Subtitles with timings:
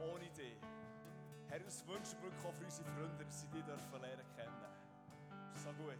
[0.00, 0.60] ohne dich.
[1.48, 4.54] Herr, das wünschen wir für unsere Freunde, dass sie dich dürfen lernen kennen.
[5.54, 5.96] So gut.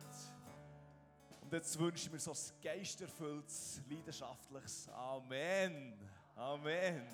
[1.40, 5.98] Und jetzt wünsche ich mir so ein geisterfülltes, leidenschaftliches Amen.
[6.36, 7.06] Amen.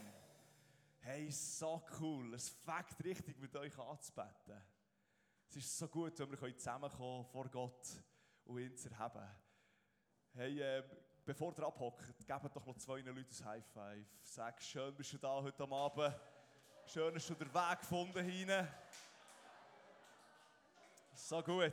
[0.98, 2.35] Hey, so cool.
[2.35, 4.60] Es fängt richtig mit euch anzubeten.
[5.48, 8.03] Es ist so gut, wenn wir zusammenkommen vor Gott
[8.44, 9.28] und ihn zu erheben.
[10.32, 10.82] Hey, äh,
[11.24, 14.06] bevor ihr abhockt, gebt doch noch zwei Leuten ein High Five.
[14.22, 16.14] Sag, schön bist du da heute Abend.
[16.87, 18.68] Schön hast du den Weg gefunden hinein.
[21.14, 21.72] So gut.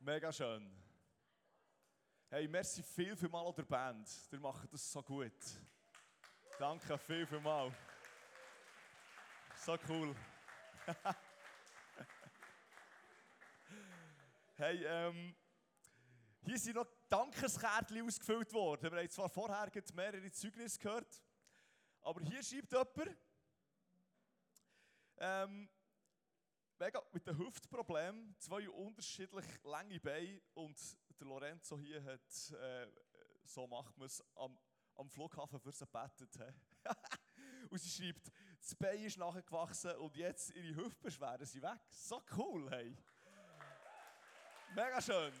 [0.00, 0.70] Mega schön.
[2.28, 4.08] Hey, merci viel, viel mal an der Band.
[4.30, 5.32] Ihr macht das so gut.
[6.58, 7.72] Danke viel, viel mal.
[9.56, 10.14] So cool.
[14.56, 15.34] hey, ähm,
[16.44, 18.92] hier sind noch Dankeskärtchen ausgefüllt worden.
[18.92, 21.22] Wir haben zwar vorher mehrere Zeugnisse gehört,
[22.02, 23.16] aber hier schreibt jemand,
[25.16, 25.70] ähm,
[26.78, 30.78] mega mit dem Hüftproblem, zwei unterschiedlich lange Beine und
[31.18, 32.86] der Lorenzo hier hat, äh,
[33.44, 34.58] so macht man es, am,
[34.96, 36.38] am Flughafen für sie gebetet.
[37.70, 38.30] und sie schreibt,
[38.64, 41.80] das Bein ist nachgewachsen und jetzt ihre Hüftbeschwerden sind weg.
[41.90, 42.96] So cool, hey.
[44.74, 45.34] Mega schön.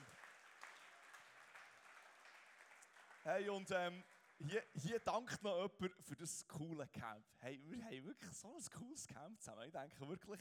[3.22, 4.04] Hey, und ähm,
[4.36, 7.24] hier, hier dankt noch jemand für das coole Camp.
[7.38, 9.62] Hey, wir haben wirklich so ein cooles Camp zusammen.
[9.64, 10.40] Ich denke wirklich,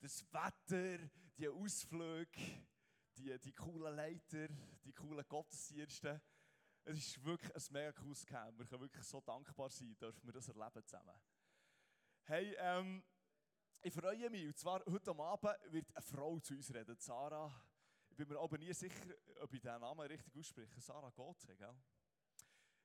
[0.00, 0.98] das Wetter,
[1.36, 2.40] die Ausflüge,
[3.16, 4.48] die, die coolen Leiter,
[4.84, 6.20] die coolen Gottesdienste.
[6.84, 8.58] Es ist wirklich ein mega cooles Camp.
[8.58, 11.14] Wir können wirklich so dankbar sein, dürfen wir das erleben zusammen.
[12.30, 13.02] Hey, ähm,
[13.80, 14.48] ich freue mich.
[14.48, 17.50] Und zwar heute Abend wird eine Frau zu uns reden, Sarah.
[18.10, 20.78] Ich bin mir aber nie sicher, ob ich diesen Namen richtig ausspreche.
[20.78, 21.74] Sarah Gotze, gell?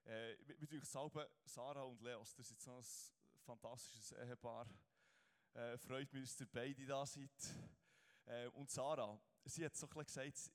[0.05, 0.37] Äh,
[0.85, 2.85] selber Sarah und Leos, das ist so ein
[3.41, 4.65] fantastisches Ehepaar.
[5.55, 7.29] Äh, freut mich, dass ihr beide da seid.
[8.23, 10.51] Äh, und Sarah, sie hat so ein gesagt,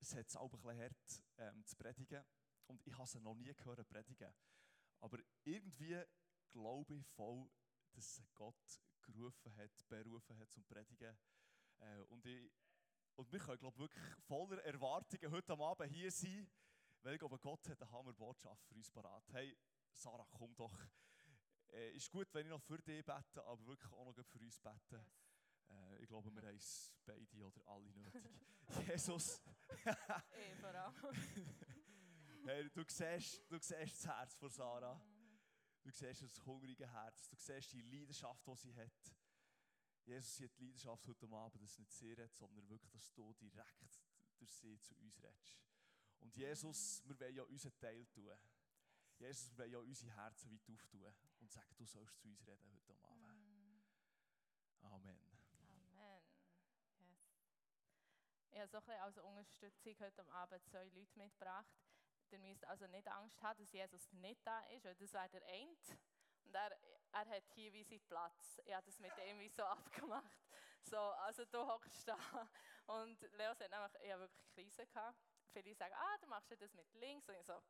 [0.00, 2.24] es hat es auch ein hart ähm, zu predigen.
[2.66, 4.34] Und ich habe sie noch nie gehört predigen.
[4.98, 6.02] Aber irgendwie
[6.50, 7.48] glaube ich voll,
[7.96, 11.16] dass Gott gerufen hat, berufen hat zum Predigen.
[11.78, 12.50] Äh, und, ich,
[13.14, 16.48] und wir können glaube wirklich voller Erwartungen heute Abend hier sein,
[17.02, 19.24] weil ich glaube, Gott hat eine Hammerbotschaft für uns parat.
[19.32, 19.56] Hey,
[19.92, 20.78] Sarah, komm doch.
[21.68, 24.60] Äh, ist gut, wenn ich noch für dich bete, aber wirklich auch noch für uns
[24.60, 24.76] beten.
[24.90, 25.26] Yes.
[25.70, 28.40] Äh, ich glaube, wir haben es beide oder alle nötig.
[28.88, 29.42] Jesus.
[29.74, 30.94] ich vor allem.
[32.44, 35.00] hey, du, siehst, du siehst das Herz von Sarah.
[35.86, 37.28] Du siehst das hungrige Herz.
[37.28, 39.14] Du siehst die Leidenschaft, die sie hat.
[40.04, 43.32] Jesus, sie hat die Leidenschaft heute Abend, dass nicht sie redet, sondern wirklich, dass du
[43.34, 44.02] direkt
[44.36, 45.62] durch sie zu uns redest.
[46.18, 48.36] Und Jesus, wir wollen ja unseren Teil tun.
[49.18, 52.68] Jesus, wir wollen ja unsere Herzen weit auftun und sagen, du sollst zu uns reden
[52.72, 53.30] heute Abend.
[53.30, 53.84] Amen.
[54.80, 55.20] Amen.
[58.50, 61.78] Ich habe so ein bisschen als Unterstützung heute Abend zwei Leute mitgebracht.
[62.32, 65.46] Ihr müsst also nicht Angst haben, dass Jesus nicht da ist, weil das wäre der
[65.46, 65.98] Eint.
[66.44, 66.76] Und er,
[67.12, 68.60] er hat hier wie seinen Platz.
[68.64, 70.46] Ich habe das mit ihm wie so abgemacht.
[70.82, 72.18] So, also du hockst da.
[72.86, 75.18] Und Leos hat nämlich, ich habe wirklich Krise gehabt.
[75.52, 77.28] Viele sagen, ah, du machst das mit links.
[77.28, 77.60] Und ich so,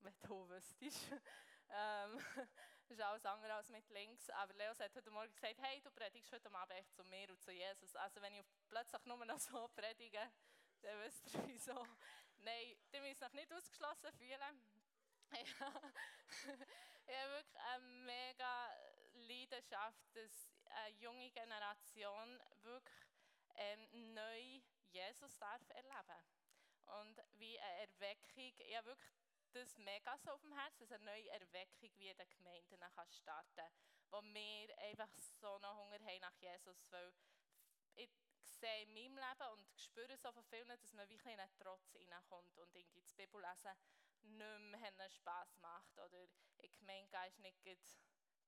[0.00, 1.10] wenn du wüsstest.
[1.70, 2.18] ähm,
[2.88, 4.28] ist alles andere als mit links.
[4.30, 7.40] Aber Leos hat heute Morgen gesagt, hey, du predigst heute Abend echt zu mir und
[7.40, 7.94] zu Jesus.
[7.96, 10.20] Also wenn ich plötzlich nur noch so predige,
[10.82, 11.86] dann wisst ihr wieso.
[12.38, 14.62] Nein, ihr müsst euch nicht ausgeschlossen fühlen.
[15.32, 15.92] ich habe
[17.06, 18.70] wirklich eine mega
[19.14, 23.06] Leidenschaft, dass eine junge Generation wirklich
[23.56, 24.60] ähm, neu
[24.90, 26.24] Jesus darf erleben
[26.86, 29.10] Und wie eine Erweckung, ich habe wirklich
[29.52, 32.78] das mega so auf dem Herzen, dass eine neue Erweckung wie in den Gemeinden
[33.10, 33.72] starten kann,
[34.10, 35.10] wo wir einfach
[35.40, 37.12] so einen Hunger haben nach Jesus, weil
[37.96, 38.10] ich
[38.58, 41.92] sehe in meinem Leben und spüre so von vielen, dass man wirklich in einen Trotz
[41.92, 43.72] hineinkommt und irgendwie das Bibellesen
[44.22, 46.26] nicht mehr Spass macht oder
[46.58, 47.64] in Gemeinde ist nicht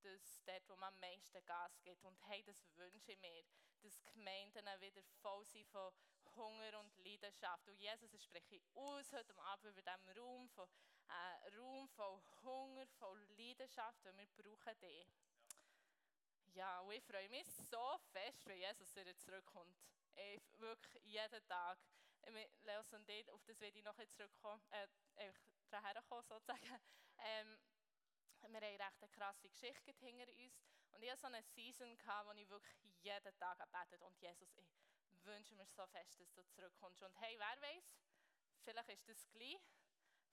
[0.03, 2.05] das dort, wo man am meisten Gas gibt.
[2.05, 3.45] Und hey, das wünsche ich mir,
[3.83, 5.93] dass Gemeinden wieder voll sind von
[6.37, 7.69] Hunger und Leidenschaft.
[7.69, 10.69] Und Jesus, ich spreche aus heute Abend über diesen Raum von
[11.09, 15.07] ein Raum voll Hunger, voll Leidenschaft, weil wir brauchen die.
[16.55, 19.77] Ja, und ich freue mich so fest, wenn Jesus wieder zurückkommt.
[20.15, 21.79] Ich, wirklich jeden Tag.
[22.63, 25.33] Leos und ich, auf das werde ich noch zurückkommen, äh,
[25.71, 26.61] daher kommen sozusagen.
[27.23, 27.59] Ähm,
[28.41, 30.55] wir haben recht eine krasse Geschichte hinter uns
[30.93, 34.57] Und ich hatte so eine Season, gehabt, wo ich wirklich jeden Tag gebetet und Jesus,
[34.57, 37.03] ich wünsche mir so fest, dass du zurückkommst.
[37.03, 37.99] Und hey, wer weiß,
[38.65, 39.61] vielleicht ist das gleich,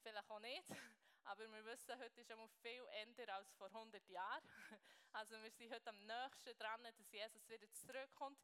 [0.02, 0.64] vielleicht auch nicht.
[1.26, 4.44] Aber wir wissen, heute ist einmal viel älter als vor 100 Jahren.
[5.14, 8.38] Also wir sind heute am nächsten dran, dass Jesus wieder zurückkommt,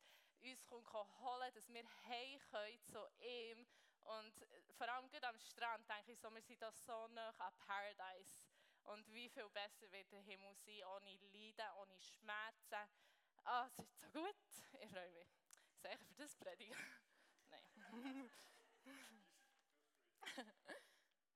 [0.52, 3.68] uns kommt holen, dass wir heim können zu ihm.
[4.04, 4.46] Und
[4.78, 8.50] vor allem gut am Strand denke ich so, wir sind da so nah an Paradise.
[8.84, 12.90] Und wie viel besser wird der Himmel sein, ohne Leiden, ohne Schmerzen.
[13.46, 14.36] Ah, es ist so gut.
[14.82, 15.30] Ich freue mich.
[15.82, 16.78] Sicher für das Predigen?
[17.76, 18.30] Nein.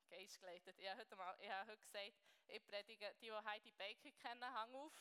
[0.09, 0.77] Geistgeleitet.
[0.79, 2.13] Ich habe heute, mal, ich habe heute gesagt,
[2.47, 4.93] ich predige, die, die Heidi Baker kennen, hang auf.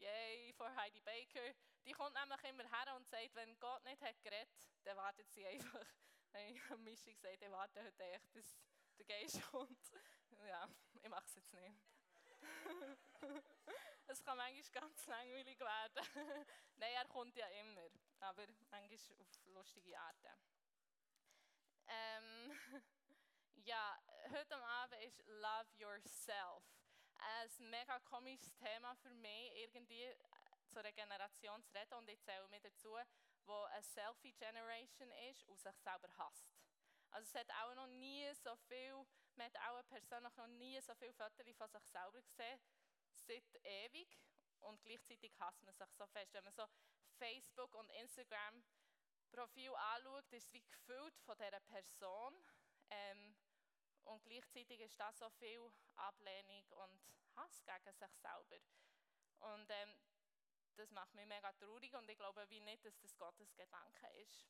[0.00, 1.54] Yay, for Heidi Baker.
[1.84, 4.48] Die kommt nämlich immer her und sagt, wenn Gott nicht hat geredet,
[4.84, 5.86] dann wartet sie einfach.
[6.70, 8.56] Habe Mischi gesagt, ich warte heute echt, bis
[8.98, 9.92] der Geist kommt.
[10.46, 10.68] Ja,
[11.02, 11.76] ich mache es jetzt nicht.
[14.06, 16.06] es kann manchmal ganz langweilig werden.
[16.76, 17.88] Nein, er kommt ja immer,
[18.20, 20.40] aber manchmal auf lustige Arten.
[21.88, 22.58] Ähm,
[23.56, 23.98] ja,
[24.30, 26.79] heute Abend ist Love Yourself.
[27.20, 30.16] Ein mega komisches Thema für mich, irgendwie äh,
[30.68, 31.94] zur Regeneration zu reden.
[31.94, 32.96] Und ich zähle mir dazu,
[33.44, 36.48] wo eine Selfie-Generation ist und sich selber hasst.
[37.10, 38.94] Also es hat auch noch nie so viel,
[39.34, 42.60] man hat auch persönlich noch nie so viele Fotos von sich selber gesehen,
[43.12, 44.18] seit ewig.
[44.60, 46.32] Und gleichzeitig hasst man sich so fest.
[46.34, 46.66] Wenn man so
[47.18, 48.62] Facebook und Instagram
[49.32, 52.34] Profil anschaut, ist es wie gefüllt von dieser Person.
[52.90, 53.36] Ähm,
[54.04, 57.00] und gleichzeitig ist da so viel Ablehnung und
[57.36, 58.58] Hass gegen sich selber.
[59.40, 59.96] Und ähm,
[60.76, 64.46] das macht mich mega traurig und ich glaube wie nicht, dass das Gottes Gedanke ist.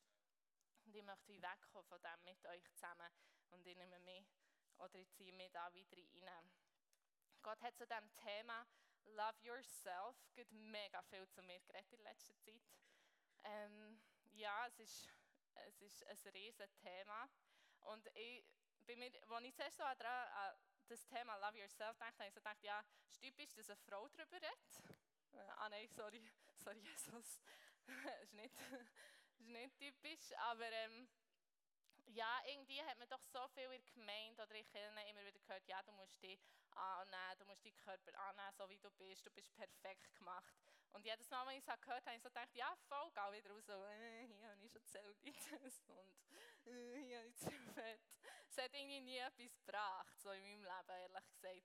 [0.84, 3.12] Und ich möchte wegkommen von dem mit euch zusammen
[3.50, 4.26] und ich nehme mich
[4.78, 6.50] oder ich ziehe mich da wieder rein.
[7.42, 8.66] Gott hat zu diesem Thema
[9.04, 10.16] Love Yourself
[10.50, 12.62] mega viel zu mir geredet in letzter Zeit.
[13.44, 14.00] Ähm,
[14.32, 15.08] ja, es ist,
[15.54, 17.28] es ist ein riesiges Thema.
[17.80, 18.44] Und ich,
[18.90, 19.96] bei mir, als ich zuerst so an
[20.88, 23.76] das Thema Love Yourself dachte, habe ich so gedacht, ja, es ist typisch, dass eine
[23.76, 24.82] Frau darüber redet.
[25.58, 26.28] Ah nein, sorry,
[26.64, 27.40] sorry Jesus.
[27.86, 28.54] das ist nicht,
[29.38, 31.08] ist nicht typisch, aber ähm,
[32.06, 35.38] ja, irgendwie hat man doch so viel in der Gemeinde oder in Kirchen immer wieder
[35.38, 36.40] gehört, ja, du musst dich
[36.72, 40.56] annehmen, du musst deinen Körper annehmen, so wie du bist, du bist perfekt gemacht.
[40.90, 43.38] Und jedes Mal, wenn ich es gehört habe, habe ich so gedacht, ja, voll, geh
[43.38, 46.16] wieder raus, so, äh, hier habe ich schon Zellitis und
[46.66, 48.00] äh, hier habe ich zu fett.
[48.60, 51.64] Hat irgendwie nie etwas gebracht, so in meinem Leben, ehrlich gesagt.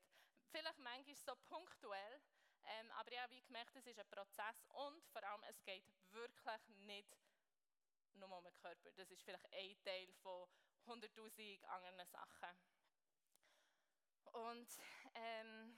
[0.50, 2.22] Vielleicht manchmal so punktuell,
[2.64, 6.68] ähm, aber ich habe gemerkt, es ist ein Prozess und vor allem, es geht wirklich
[6.86, 7.18] nicht
[8.14, 8.92] nur um den Körper.
[8.94, 10.48] Das ist vielleicht ein Teil von
[10.88, 12.58] 100'000 anderen Sachen.
[14.32, 14.70] Und
[15.16, 15.78] ähm,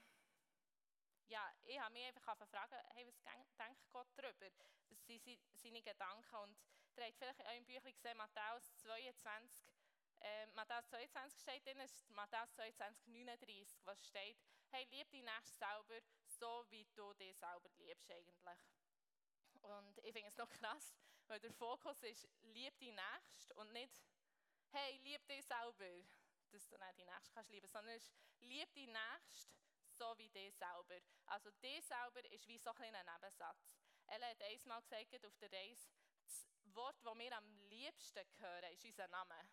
[1.26, 3.20] ja, ich habe mich einfach gefragt, hey, was
[3.56, 4.46] denkt Gott darüber?
[4.88, 5.22] Was sind
[5.52, 6.36] seine Gedanken?
[6.36, 6.56] Und
[6.96, 9.77] ihr habt vielleicht in eurem Büchlein gesehen, Matthäus 22,
[10.20, 14.38] äh, Matthäus 22 steht drin, ist Matthäus 22, 39, was steht,
[14.70, 18.60] hey, lieb dich nächst selber, so wie du dich selber liebst eigentlich.
[19.62, 20.94] Und ich finde es noch krass,
[21.26, 24.02] weil der Fokus ist, lieb dich nächst und nicht,
[24.70, 26.04] hey, lieb dich selber,
[26.50, 29.54] dass du nicht die Nächste kannst lieben, sondern es ist, lieb dich nächst,
[29.98, 30.98] so wie dich selber.
[31.26, 33.78] Also dich selber ist wie so ein Nebensatz.
[34.06, 35.90] Ella hat einmal gesagt auf der Reise,
[36.24, 39.48] das Wort, das wir am liebsten hören, ist unser Name.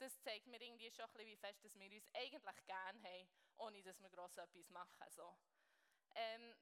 [0.00, 3.28] Das zeigt mir irgendwie schon ein bisschen, wie fest dass wir uns eigentlich gerne haben,
[3.58, 5.10] ohne dass wir gross etwas machen.
[5.10, 5.36] So.
[6.14, 6.56] Ähm,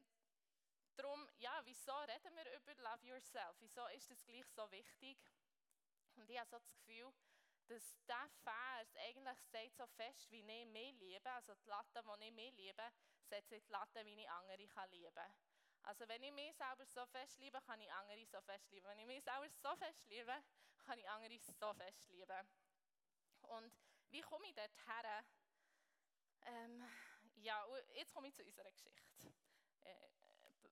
[0.97, 3.55] darum, ja, wieso reden wir über Love Yourself?
[3.61, 5.17] Wieso ist das gleich so wichtig?
[6.17, 7.13] Und ich habe so das Gefühl,
[7.69, 12.25] dass dieser Vers eigentlich sagt so fest, wie ich mich liebe, also die Latte, die
[12.25, 12.83] ich mich liebe,
[13.23, 15.33] setzt die Latte, wie ich andere kann lieben kann.
[15.83, 18.87] Also wenn ich mich selber so fest liebe, kann ich andere so fest lieben.
[18.89, 20.35] Wenn ich mich selber so fest liebe,
[20.85, 22.49] kann ich andere so fest lieben.
[23.49, 23.75] Und
[24.11, 25.25] wie komme ich dort her?
[26.43, 26.83] Ähm,
[27.35, 27.65] ja,
[27.95, 29.35] jetzt komme ich zu unserer Geschichte.
[29.81, 30.09] Äh,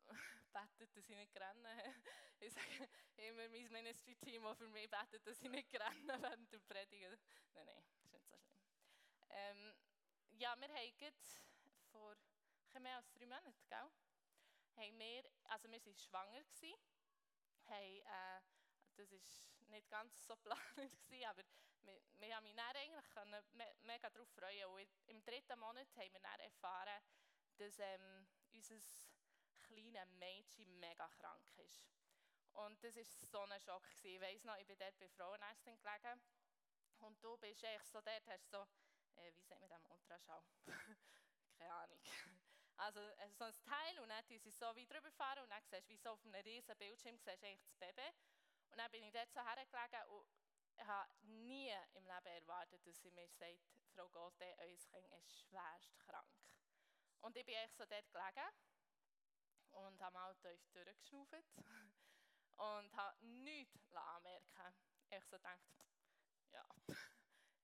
[0.53, 1.95] betet, dass ich nicht renne.
[2.41, 6.61] Ich sage immer mein Ministry-Team, das für mich betet, dass ich nicht renne während der
[6.61, 7.17] Predigen.
[7.55, 8.43] Nein, nein, das ist nicht so schlimm.
[9.31, 9.75] Ähm,
[10.31, 11.13] ja, wir haben
[11.91, 12.17] vor
[12.81, 13.91] mehr als drei Monaten, gell?
[14.77, 16.75] Haben wir, also wir waren schwanger, gewesen,
[17.67, 18.41] äh,
[18.97, 19.19] das war
[19.69, 20.61] nicht ganz so geplant,
[21.29, 21.43] aber
[21.83, 24.67] wir, wir haben mich dann eigentlich me mega darauf freuen.
[24.67, 27.03] Und im dritten Monat haben wir dann erfahren,
[27.59, 28.77] dass ähm, unser
[29.59, 31.89] kleines Mädchen mega krank ist.
[32.53, 33.85] Und das war so ein Schock.
[33.97, 34.15] Gewesen.
[34.15, 36.21] Ich weiss noch, ich bin dort bei Frauenärztin gelegen.
[36.99, 38.67] Und du bist eigentlich so dort, hast so,
[39.17, 40.43] äh, wie sagt man das, Ultraschall?
[41.59, 42.01] Keine Ahnung.
[42.79, 45.89] Also äh, so ein Teil und dann sie so wie drüber fahren und dann siehst
[45.89, 48.13] du, wie so auf einem riesen Bildschirm siehst eigentlich das Baby.
[48.71, 53.11] Und dann bin ich dort so hergelegen und habe nie im Leben erwartet, dass sie
[53.11, 53.61] mir sagt,
[53.95, 56.29] Frau Gothe, euer Kind ist schwerst krank.
[57.21, 58.49] Und ich bin echt so dort gelegen
[59.71, 61.33] und habe mal tief durchgeschnauft
[62.57, 64.75] und habe nichts anmerken
[65.11, 65.61] Ich so gedacht,
[66.53, 66.69] ja,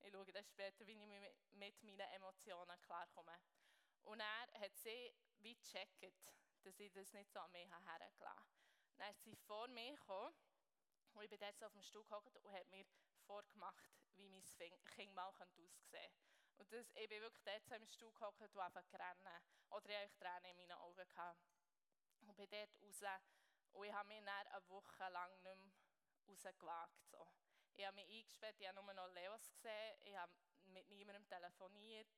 [0.01, 3.39] ich schaue dann später, wie ich mit meinen Emotionen klarkomme.
[4.03, 6.03] Und er hat sie wie gecheckt,
[6.63, 8.47] dass ich das nicht so an mich hergelassen habe.
[8.97, 10.35] Dann ist sie vor mir gekommen
[11.15, 12.85] und ich bin dort auf dem Stuhl gehockt und hat mir
[13.27, 14.45] vorgemacht, wie mein
[14.85, 15.49] Kind mal aussehen
[15.91, 16.11] könnte.
[16.59, 19.29] Und das, ich bin wirklich dort so im Stuhl gehockt und einfach gerannt.
[19.71, 21.09] Oder ich hatte Tränen in meinen Augen.
[21.09, 21.41] Gehabt.
[22.21, 23.23] Und bin dort raus.
[23.73, 25.73] Und ich habe mich dann eine Woche lang nicht mehr
[26.29, 27.05] rausgewagt.
[27.11, 27.27] So.
[27.75, 30.33] Ich habe mich eingesperrt, ich habe nur noch Leos gesehen, ich habe
[30.67, 32.09] mit niemandem telefoniert.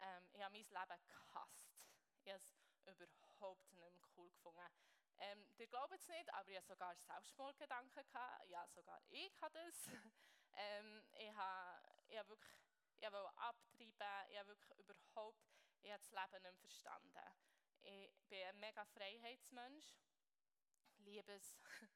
[0.00, 1.88] Ähm, ich habe mein Leben gehasst.
[2.24, 4.72] Ich habe es überhaupt nicht mehr cool gefunden.
[5.20, 8.04] Ähm, ihr glaubt es nicht, aber ich hatte sogar Selbstmordgedanken.
[8.04, 8.48] Gehabt.
[8.48, 9.86] Ja, sogar ich hatte das.
[10.56, 12.52] ähm, ich habe, ich habe wirklich
[13.00, 14.30] ich wollte abtreiben.
[14.30, 15.38] Ich habe wirklich überhaupt
[15.82, 17.18] ich habe das Leben nicht verstanden.
[17.82, 19.96] Ich bin ein mega Freiheitsmensch.
[20.98, 21.56] Liebe es.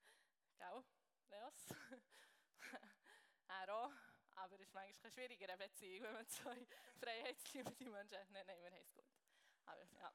[0.56, 0.84] Gell,
[1.28, 1.74] Leos?
[3.48, 3.92] er auch.
[4.34, 6.66] Aber es ist manchmal eine Beziehung, wenn man zwei
[7.00, 8.30] freiheitsliebende Menschen hat.
[8.30, 9.04] Nein, nein, wir haben es gut.
[9.66, 10.14] Aber ja.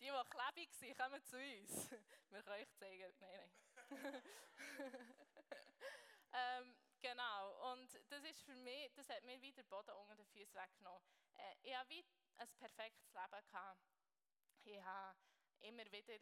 [0.00, 1.90] Die, die klebig sind, kommen zu uns.
[2.30, 3.12] Wir können euch zeigen.
[3.20, 3.52] Nein,
[3.90, 4.22] nein.
[6.32, 7.72] ähm, genau.
[7.72, 11.02] Und das ist für mich, das hat mir wieder Boden unter den Füßen weggenommen.
[11.34, 12.04] Äh, ich hatte wie
[12.38, 13.44] ein perfektes Leben.
[13.50, 13.80] Gehabt.
[14.64, 15.18] Ich habe
[15.60, 16.14] immer wieder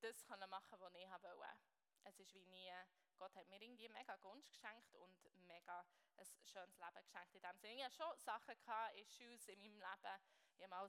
[0.00, 1.58] das machen, was ich wollte.
[2.04, 2.70] Es ist wie nie,
[3.18, 5.84] Gott hat mir irgendwie mega Gunst geschenkt und mega
[6.16, 7.74] ein schönes Leben geschenkt in dem Sinne.
[7.74, 10.22] Ich hatte schon Sachen, gehabt, Issues in meinem Leben,
[10.60, 10.88] ich mal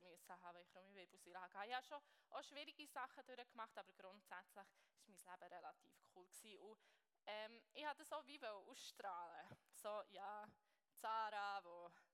[0.00, 1.68] müssen haben, ich krumme Wirbelsäule hatte.
[1.68, 4.66] Ich habe schon auch schwierige Sachen durchgemacht, aber grundsätzlich war
[5.06, 6.26] mein Leben relativ cool.
[6.26, 6.58] Gewesen.
[6.58, 6.78] Und
[7.26, 9.48] ähm, ich wollte das wie ausstrahlen.
[9.72, 10.48] So, ja,
[10.96, 11.60] Zara,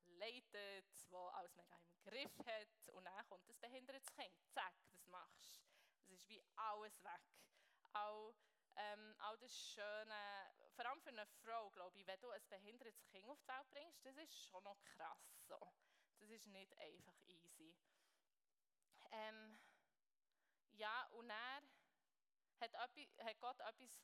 [0.04, 2.94] die leitet, die alles mega im Griff hat.
[2.94, 4.34] Und dann kommt ein behindertes Kind.
[4.52, 6.04] Zack, was machst du?
[6.04, 7.22] Es ist wie alles weg.
[7.92, 8.34] Auch,
[8.76, 13.04] ähm, auch das Schöne, vor allem für eine Frau, glaube ich, wenn du ein behindertes
[13.06, 15.44] Kind auf die Welt bringst, das ist schon noch krass.
[15.46, 15.58] So.
[16.20, 17.74] Das ist nicht einfach easy.
[19.10, 19.58] Ähm,
[20.72, 21.62] ja, und er
[22.60, 24.02] hat, hat Gott etwas,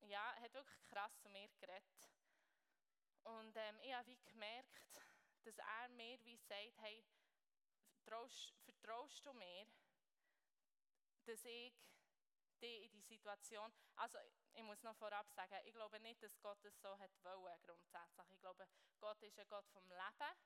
[0.00, 2.10] ja, hat wirklich krass zu mir geredet.
[3.24, 4.90] Und ähm, ich habe gemerkt,
[5.44, 7.04] dass er mir wie sagt, hey,
[7.92, 9.66] vertraust, vertraust du mir,
[11.24, 11.74] dass ich
[12.60, 14.18] dich in die Situation, also
[14.54, 18.30] ich muss noch vorab sagen, ich glaube nicht, dass Gott es so hat wollen, grundsätzlich.
[18.30, 18.66] Ich glaube,
[19.00, 20.36] Gott ist ein Gott vom Leben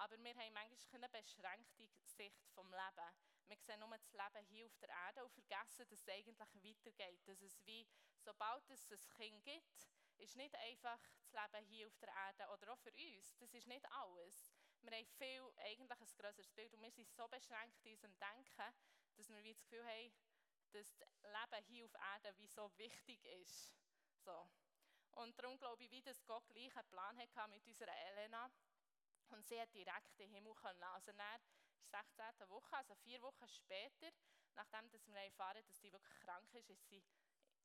[0.00, 3.14] aber wir haben manchmal eine beschränkte Sicht vom Leben.
[3.48, 7.20] Wir sehen nur das Leben hier auf der Erde und vergessen, dass es eigentlich weitergeht.
[7.26, 7.86] Dass es wie,
[8.18, 12.72] sobald es ein Kind gibt, ist nicht einfach das Leben hier auf der Erde oder
[12.72, 13.36] auch für uns.
[13.36, 14.54] Das ist nicht alles.
[14.80, 18.74] Wir haben viel, eigentlich ein größeres Bild und wir sind so beschränkt in unserem Denken,
[19.16, 20.12] dass wir wie das Gefühl haben,
[20.72, 23.70] dass das Leben hier auf Erde wie so wichtig ist.
[24.24, 24.48] So.
[25.12, 28.50] Und darum glaube ich, wie dass Gott gleich einen Plan hatte mit unserer Elena
[29.32, 30.82] und sie hat direkt in den Himmel können.
[30.82, 31.40] Also der
[31.90, 32.48] 16.
[32.48, 34.10] Woche, also vier Wochen später,
[34.54, 37.02] nachdem dass wir erfahren dass sie wirklich krank ist, ist sie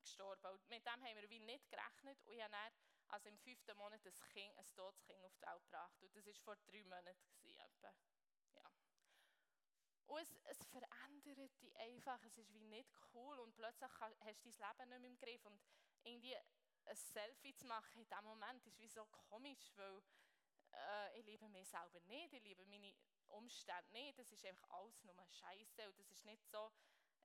[0.02, 0.46] gestorben.
[0.52, 2.18] Und mit dem haben wir wie nicht gerechnet.
[2.26, 2.74] Und ich habe dann,
[3.08, 6.02] also im fünften Monat ein, kind, ein totes Kind auf die Welt gebracht.
[6.02, 7.16] Und das war vor drei Monaten.
[8.54, 8.72] Ja.
[10.08, 12.22] Und es, es verändert dich einfach.
[12.24, 13.40] Es ist wie nicht cool.
[13.40, 15.46] Und plötzlich hast du dein Leben nicht mehr im Griff.
[15.46, 15.60] Und
[16.04, 16.36] irgendwie
[16.86, 20.04] ein Selfie zu machen in diesem Moment ist wie so komisch, weil
[20.76, 22.94] äh, ich liebe mich selber nicht, ich liebe meine
[23.28, 26.72] Umstände nicht, das ist einfach alles nur Scheiße und das ist nicht so,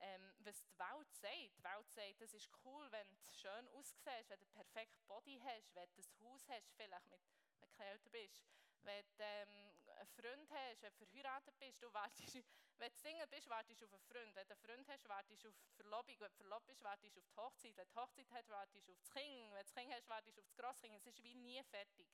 [0.01, 1.57] ähm, was die Welt sagt.
[1.59, 5.75] Die Welt sagt, das ist cool, wenn du schön aussiehst, wenn du perfekt Body hast,
[5.75, 7.21] wenn du ein Haus hast, vielleicht mit,
[7.61, 8.43] wenn du älter bist,
[8.83, 12.35] wenn du ähm, einen Freund hast, wenn du verheiratet bist, du wartest,
[12.79, 15.45] wenn du Single bist, wartest du auf einen Freund, wenn du einen Freund hast, wartest
[15.45, 17.95] du auf die Verlobung, wenn du verlobt bist, wartest du auf die Hochzeit, wenn du
[18.01, 20.47] Hochzeit hast, wartest du auf das Kind, wenn du das Kind hast, wartest du auf
[20.47, 22.09] das Grosskind, es ist wie nie fertig.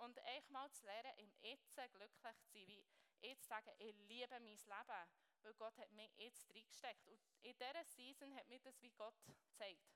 [0.00, 2.82] Und echt mal zu lernen, im Jetzt glücklich zu sein, wie
[3.20, 5.08] jetzt zu sagen, ich liebe mein Leben,
[5.42, 7.06] weil Gott hat mich jetzt reingesteckt.
[7.06, 9.92] Und in dieser Season hat mir das wie Gott gezeigt.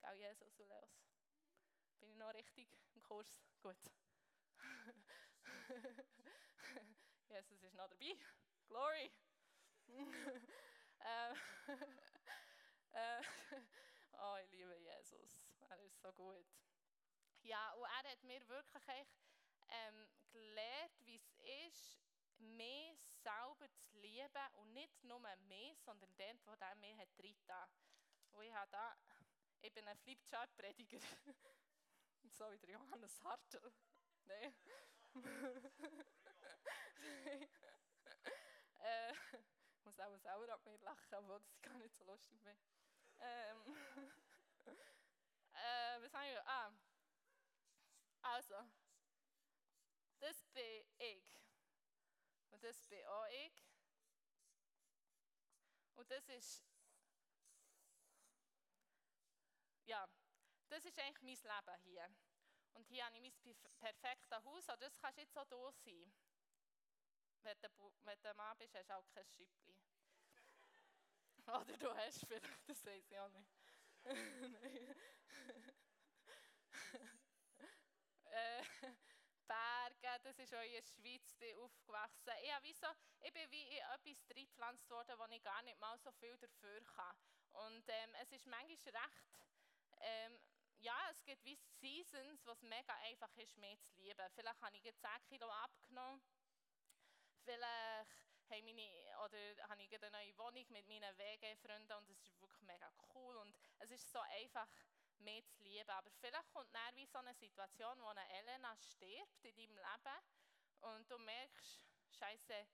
[0.00, 1.02] Gell, Jesus und Leos?
[1.98, 3.36] Bin ich noch richtig im Kurs?
[3.60, 3.76] Gut.
[7.28, 8.16] Jesus ist noch dabei.
[8.68, 9.10] Glory!
[9.88, 11.36] ähm,
[12.92, 13.22] äh,
[14.20, 15.42] oh, ich liebe Jesus.
[15.68, 16.46] Er ist so gut.
[17.42, 19.27] Ja, und er hat mir wirklich echt
[19.68, 21.34] ähm, gelernt, wie es
[21.68, 22.00] ist,
[22.38, 27.70] mehr selber zu lieben und nicht nur mehr, sondern den, der der mir hat reingetan.
[28.32, 28.96] Und ich habe da,
[29.60, 31.00] ich bin ein Flipchart-Prediger.
[32.30, 33.72] so wie der Johannes Hartl.
[34.24, 34.54] Nein.
[38.80, 42.56] äh, ich muss auch selber ab mir lachen, obwohl das gar nicht so lustig bin.
[43.18, 43.76] Ähm,
[45.52, 46.46] äh, was sagen wir?
[46.46, 46.72] Ah.
[48.22, 48.54] Also,
[50.20, 51.38] das bin ich.
[52.50, 53.64] Und das bin auch ich.
[55.94, 56.64] Und das ist.
[59.84, 60.08] Ja,
[60.68, 62.14] das ist eigentlich mein Leben hier.
[62.74, 64.68] Und hier habe ich mein perfektes Haus.
[64.68, 66.14] Und das kannst du jetzt auch hier sein.
[67.42, 67.68] Wenn du,
[68.04, 69.76] wenn du Mann bist, hast du auch kein Schüppli.
[71.46, 73.50] Oder du hast vielleicht, das weiß ich auch nicht.
[78.30, 78.62] äh,
[80.00, 82.32] Berge, das ist der Schweiz bin aufgewachsen.
[82.42, 82.86] Ich, wie so,
[83.20, 86.82] ich bin wie in etwas reingepflanzt worden, wo ich gar nicht mal so viel dafür
[86.84, 87.16] kann.
[87.52, 89.28] Und ähm, es ist manchmal recht,
[90.00, 90.40] ähm,
[90.80, 94.30] ja, es gibt wie Seasons, was mega einfach ist, mehr zu lieben.
[94.34, 96.22] Vielleicht habe ich jetzt 10 Kilo abgenommen.
[97.44, 98.08] Vielleicht
[98.50, 102.62] habe, meine, oder habe ich eine neue Wohnung mit meinen WG-Freunden und es ist wirklich
[102.62, 103.36] mega cool.
[103.38, 104.68] Und es ist so einfach,
[105.20, 105.90] mehr zu lieben.
[105.90, 110.18] Aber vielleicht kommt dann wie so eine Situation, wo eine Elena stirbt in deinem Leben
[110.80, 112.66] und du merkst, Scheiße,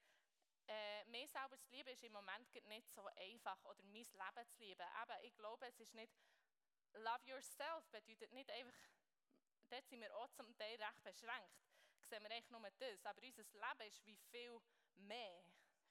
[0.66, 4.58] äh, mehr selber zu lieben ist im Moment nicht so einfach oder mein Leben zu
[4.60, 4.86] lieben.
[5.02, 6.12] Aber ich glaube, es ist nicht
[6.94, 8.74] Love yourself bedeutet nicht einfach,
[9.68, 11.66] dort sind wir auch zum Teil recht beschränkt.
[12.02, 13.04] Sehen wir eigentlich nur das.
[13.06, 14.60] Aber unser Leben ist wie viel
[14.94, 15.44] mehr.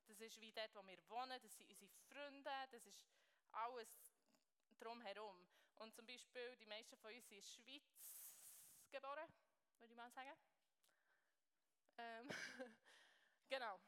[0.06, 3.06] Das ist wie dort, wo wir wohnen, das sind unsere Freunde, das ist
[3.52, 3.90] alles
[4.80, 5.48] drumherum.
[5.78, 8.34] Und zum Beispiel, die meisten von uns sind in der Schweiz
[8.92, 9.28] geboren,
[9.80, 10.38] würde ich mal sagen.
[11.98, 12.30] Ähm,
[13.50, 13.80] genau.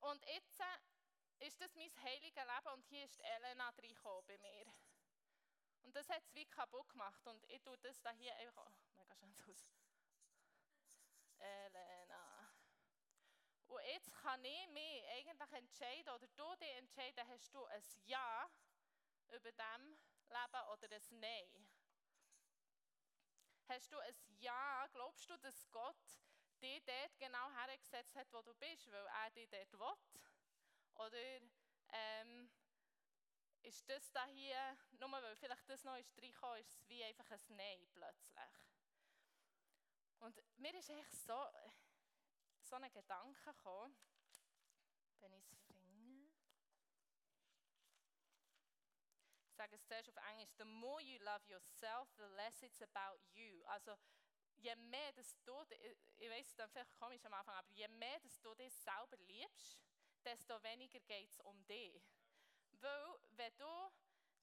[0.00, 4.72] Und jetzt äh, ist das mein heiliges Leben und hier ist Elena reingekommen bei mir.
[5.82, 7.26] Und das hat es wie kaputt gemacht.
[7.26, 8.70] Und ich tue das da hier einfach.
[8.96, 9.66] Oh, mega schön aus.
[11.38, 12.52] Elena.
[13.66, 18.50] Und jetzt kann ich mich eigentlich entscheiden, oder du dich entscheiden, hast du ein Ja
[19.28, 19.98] über dem
[20.30, 21.68] Leben oder ein Nein?
[23.68, 25.96] Hast du ein Ja, glaubst du, dass Gott
[26.62, 30.20] dich dort genau hergesetzt hat, wo du bist, weil er dich dort will?
[30.94, 31.40] Oder
[31.92, 32.50] ähm,
[33.62, 37.30] ist das da hier, nur weil vielleicht das noch ist reingekommen, ist es wie einfach
[37.30, 38.54] ein Nein plötzlich.
[40.20, 41.46] Und mir ist echt so,
[42.60, 43.96] so ein Gedanke gekommen,
[45.20, 45.80] wenn ich es finde.
[49.70, 50.50] Ich zuerst auf Englisch.
[50.58, 53.62] The more you love yourself, the less it's about you.
[53.66, 53.96] Also,
[54.56, 55.54] je mehr dass du,
[56.18, 59.16] ich weiß, es ist vielleicht komisch am Anfang, aber je mehr dass du dich selber
[59.18, 59.78] liebst,
[60.24, 62.02] desto weniger geht es um dich.
[62.72, 63.90] Weil, wenn du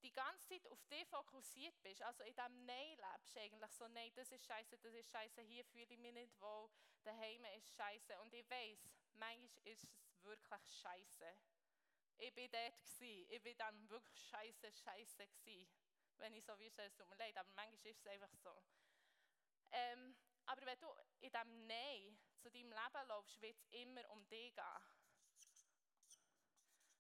[0.02, 4.12] die ganze Zeit auf dich fokussiert bist, also in diesem Nein lebst, eigentlich so, nein,
[4.16, 6.70] das ist scheiße, das ist scheiße, hier fühle ich mich nicht wohl,
[7.04, 8.20] daheim ist scheiße.
[8.22, 8.80] Und ich weiß,
[9.14, 11.38] manchmal ist es wirklich scheiße.
[12.20, 13.32] Ich bin dort, gewesen.
[13.32, 15.80] ich bin dann wirklich scheiße, scheiße gewesen.
[16.18, 18.64] Wenn ich so wüsste, es tut mir leid, aber manchmal ist es einfach so.
[19.72, 20.88] Ähm, aber wenn du
[21.20, 24.64] in diesem Nein zu deinem Leben läufst, wird es immer um dich gehen.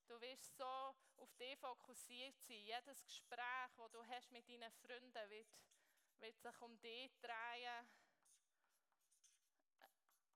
[0.08, 2.64] Du wirst so auf dich fokussiert sein.
[2.64, 5.48] Jedes Gespräch, das du hast mit deinen Freunden, wird,
[6.20, 7.90] wird sich um dich drehen.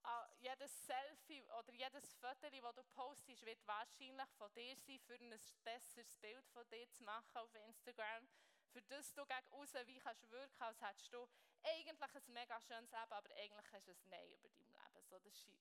[0.03, 5.15] Äh, jedes Selfie oder jedes Foto, das du postest, wird wahrscheinlich von dir sein, für
[5.15, 8.27] ein besseres Bild von dir zu machen auf Instagram.
[8.71, 11.27] Für das du gegen raus wie kannst wirken, als hättest du
[11.63, 15.05] eigentlich ein mega schönes Leben, aber eigentlich hast du ein Nein über dein Leben.
[15.07, 15.51] So, das, du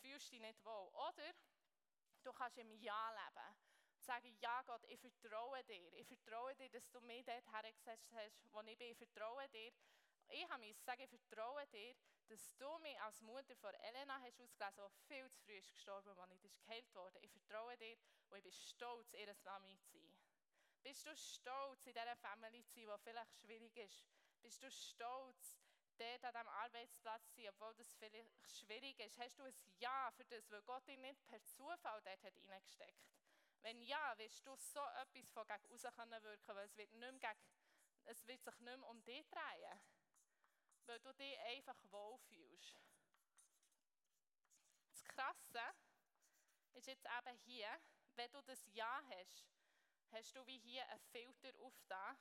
[0.00, 0.88] fühlst dich nicht wohl.
[0.94, 1.32] Oder
[2.26, 3.56] Du kannst im Ja leben.
[4.00, 5.92] Sagen, ja Gott, ich vertraue dir.
[5.92, 8.90] Ich vertraue dir, dass du mich dort hergesetzt hast, wo ich bin.
[8.90, 9.70] Ich vertraue dir.
[10.28, 11.94] Ich habe mich sagen, ich vertraue dir,
[12.28, 16.18] dass du mich als Mutter von Elena hast ausgelesen, die viel zu früh ist gestorben,
[16.18, 17.18] als ich geheilt wurde.
[17.20, 17.96] Ich vertraue dir
[18.30, 20.16] und ich bin stolz, ihre Mami zu sein.
[20.82, 24.06] Bist du stolz, in dieser Familie zu sein, die vielleicht schwierig ist?
[24.42, 25.58] Bist du stolz,
[25.98, 29.18] dort an diesem Arbeitsplatz sein, obwohl das vielleicht schwierig ist?
[29.18, 33.08] Hast du ein Ja für das, weil Gott dich nicht per Zufall dort hat reingesteckt
[33.62, 35.82] Wenn ja, wirst du so etwas von gegen raus
[36.22, 37.40] wirken, weil es wird, nicht mehr gegen,
[38.04, 39.80] es wird sich nicht mehr um dich drehen,
[40.86, 42.80] weil du dich einfach wohlfühlst.
[44.90, 45.62] Das Krasse
[46.74, 47.68] ist jetzt eben hier,
[48.14, 49.44] wenn du das Ja hast,
[50.12, 52.16] hast du wie hier einen Filter auf da,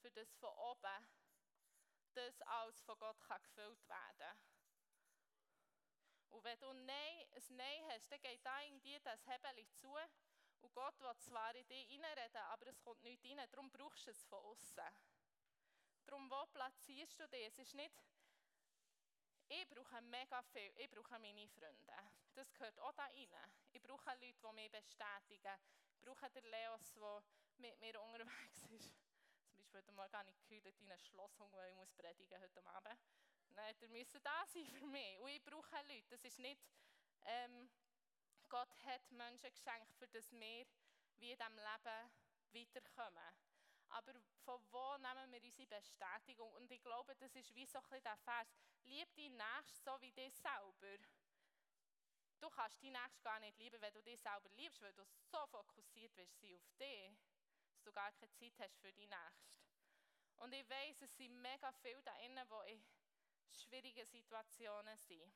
[0.00, 1.08] für das von oben
[2.14, 4.38] das alles von Gott kann gefüllt werden
[6.30, 9.96] Und wenn du Nein, ein Nein hast, dann geht da irgendwie das Hebel zu
[10.62, 14.10] und Gott will zwar in dich reinreden, aber es kommt nicht rein, darum brauchst du
[14.10, 14.84] es von außen.
[16.10, 17.46] Darum, wo platzierst du dich?
[17.46, 17.94] Es ist nicht,
[19.48, 21.94] ich brauche mega viel, ich brauche meine Freunde.
[22.34, 23.52] Das gehört auch da rein.
[23.70, 25.54] Ich brauche Leute, die mich bestätigen.
[25.94, 27.22] Ich brauche den Leos, der
[27.58, 28.92] mit mir unterwegs ist.
[29.52, 32.66] Zum Beispiel heute Morgen habe ich gekühlt in einem Schlosshunger, weil ich muss predigen heute
[32.66, 32.98] Abend.
[33.50, 35.18] Nein, ihr müsst da sein für mich.
[35.20, 36.08] Und ich brauche Leute.
[36.08, 36.60] Das ist nicht,
[37.22, 37.70] ähm,
[38.48, 40.66] Gott hat Menschen geschenkt, für das wir
[41.18, 42.10] wie in diesem Leben
[42.52, 43.49] weiterkommen.
[43.90, 46.52] Aber von wo nehmen wir unsere Bestätigung?
[46.54, 48.48] Und ich glaube, das ist wie so ein bisschen der Vers.
[48.84, 50.96] Lieb deinen Nächsten so wie dich selber.
[52.40, 55.46] Du kannst deinen Nächsten gar nicht lieben, wenn du dich selber liebst, weil du so
[55.48, 57.12] fokussiert bist auf dich,
[57.68, 59.50] dass du gar keine Zeit hast für deinen Nächsten.
[60.36, 62.82] Und ich weiß, es sind mega viele da innen, die in
[63.52, 65.34] schwierigen Situationen sind.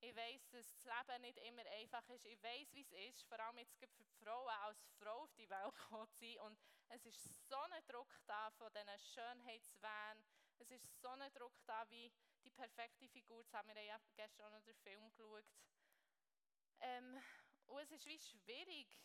[0.00, 2.26] Ich weiß, dass das Leben nicht immer einfach ist.
[2.26, 5.48] Ich weiß, wie es ist, vor allem jetzt für die Frauen, als Frau auf die
[5.48, 6.38] Welt zu sein.
[6.40, 10.24] Und es ist so ein Druck da von diesen Schönheitswahn.
[10.58, 12.12] Es ist so ein Druck da, wie
[12.44, 13.68] die perfekte Figur zu haben.
[13.68, 15.44] Wir ja gestern noch den Film geschaut.
[16.80, 17.18] Ähm,
[17.66, 19.00] und es ist wie schwierig,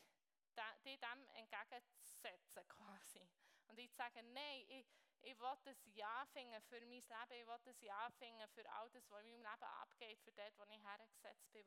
[0.84, 3.30] die dem entgegenzusetzen quasi.
[3.68, 4.86] Und ich sage, nein, ich,
[5.22, 7.32] ich will ein Ja finden für mein Leben.
[7.32, 10.58] Ich will ein Ja finden für all das, was in meinem Leben abgeht, für das,
[10.58, 11.66] wo ich hergesetzt bin.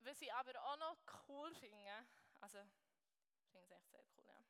[0.00, 2.06] Was ich aber auch noch cool finde,
[2.40, 4.44] also, ich finde es echt sehr cool, ja.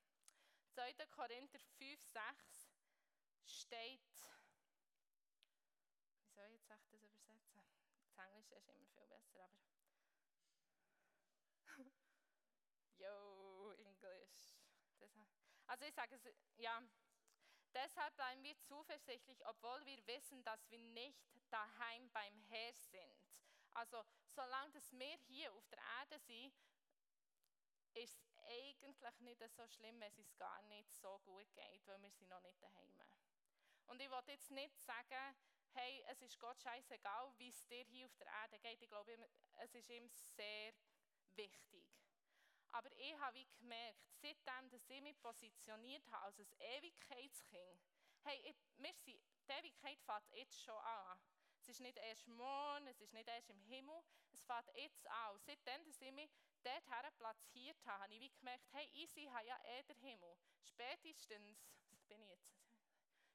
[0.71, 1.07] 2.
[1.07, 2.73] Korinther 5, 6
[3.47, 4.01] steht,
[6.23, 7.63] wie soll ich jetzt das übersetzen?
[8.05, 9.61] Das Englisch ist immer viel besser, aber.
[12.99, 14.57] Yo, Englisch.
[14.99, 15.11] Das,
[15.67, 16.83] also ich sage es, ja.
[17.75, 23.19] Deshalb bleiben wir zuversichtlich, obwohl wir wissen, dass wir nicht daheim beim Herr sind.
[23.73, 26.55] Also solange dass wir hier auf der Erde sind,
[27.95, 32.11] ist es eigentlich nicht so schlimm, wenn es gar nicht so gut geht, weil wir
[32.11, 32.91] sind noch nicht daheim.
[33.87, 35.37] Und ich wollte jetzt nicht sagen,
[35.73, 38.81] hey, es ist Gott scheißegal, wie es dir hier auf der Erde geht.
[38.83, 39.17] Ich glaube,
[39.59, 40.73] es ist ihm sehr
[41.35, 41.85] wichtig.
[42.75, 47.81] Aber ich habe gemerkt, seitdem, dass ich mich positioniert habe als ein Ewigkeitskind,
[48.25, 51.21] hey, ich, wir sind, die Ewigkeit fängt jetzt schon an.
[51.57, 55.39] Es ist nicht erst morgen, es ist nicht erst im Himmel, es fängt jetzt an.
[55.39, 56.29] Seitdem, dass ich mich
[56.65, 60.37] dorthin platziert habe, habe ich gemerkt, hey, easy, habe ja eh den Himmel.
[60.65, 62.59] Spätestens, was bin ich jetzt?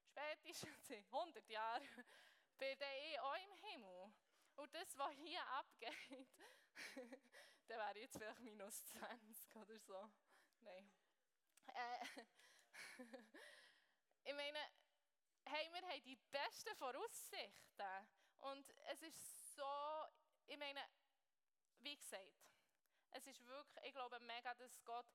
[0.01, 1.87] Spätestens in 100 Jahren
[2.57, 4.11] bin ich auch im Himmel.
[4.57, 6.27] Und das, was hier abgeht,
[7.69, 10.11] dann wäre ich jetzt vielleicht minus 20 oder so.
[10.61, 10.91] Nein.
[11.67, 12.05] Äh,
[14.23, 14.59] ich meine,
[15.45, 18.09] hey, wir haben die besten Voraussichten.
[18.39, 20.05] Und es ist so,
[20.47, 20.81] ich meine,
[21.79, 22.33] wie gesagt,
[23.11, 25.07] es ist wirklich, ich glaube mega, dass Gott